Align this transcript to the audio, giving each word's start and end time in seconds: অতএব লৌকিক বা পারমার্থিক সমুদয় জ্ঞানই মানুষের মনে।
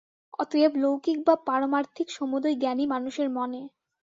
অতএব 0.39 0.71
লৌকিক 0.77 1.17
বা 1.27 1.35
পারমার্থিক 1.47 2.07
সমুদয় 2.11 2.55
জ্ঞানই 2.55 2.85
মানুষের 2.87 3.27
মনে। 3.31 3.61